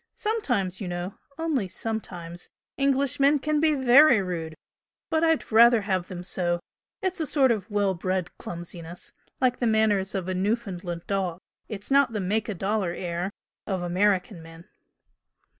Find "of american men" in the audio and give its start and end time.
13.67-14.65